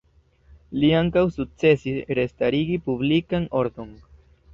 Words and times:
Li 0.83 0.87
ankaŭ 0.99 1.21
sukcesis 1.35 1.99
restarigi 2.19 2.79
publikan 2.87 3.47
ordon. 3.61 3.93